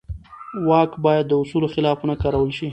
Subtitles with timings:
[0.67, 2.67] واک باید د اصولو خلاف ونه کارول شي.